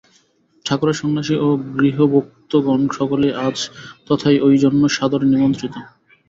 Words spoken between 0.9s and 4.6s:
সন্ন্যাসী ও গৃহী ভক্তগণ সকলেই আজ তথায় ঐ